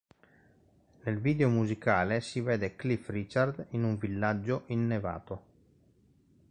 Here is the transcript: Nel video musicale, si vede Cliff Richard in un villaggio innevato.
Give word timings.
Nel 1.03 1.19
video 1.19 1.47
musicale, 1.47 2.21
si 2.21 2.41
vede 2.41 2.75
Cliff 2.75 3.09
Richard 3.11 3.67
in 3.73 3.83
un 3.83 3.99
villaggio 3.99 4.63
innevato. 4.69 5.41